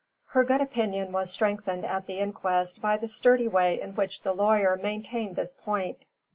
Her 0.29 0.43
good 0.43 0.61
opinion 0.61 1.11
was 1.11 1.29
strengthened 1.31 1.85
at 1.85 2.07
the 2.07 2.17
inquest 2.17 2.81
by 2.81 2.97
the 2.97 3.07
sturdy 3.07 3.47
way 3.47 3.79
in 3.79 3.93
which 3.93 4.23
the 4.23 4.33
lawyer 4.33 4.75
maintained 4.75 5.35
this 5.35 5.53
point. 5.53 6.07